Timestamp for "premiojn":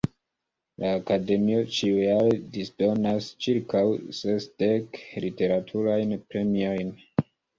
6.33-6.91